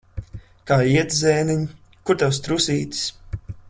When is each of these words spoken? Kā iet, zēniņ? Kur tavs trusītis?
Kā 0.71 0.77
iet, 0.93 1.13
zēniņ? 1.19 1.61
Kur 2.09 2.21
tavs 2.25 2.43
trusītis? 2.49 3.09